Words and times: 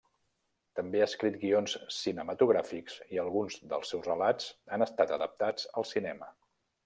També 0.77 1.01
ha 1.01 1.07
escrit 1.09 1.35
guions 1.41 1.75
cinematogràfics 1.97 2.97
i 3.17 3.21
alguns 3.25 3.59
dels 3.75 3.93
seus 3.95 4.09
relats 4.13 4.49
han 4.77 4.87
estat 4.87 5.13
adaptats 5.19 5.69
al 5.83 5.89
cinema. 5.93 6.33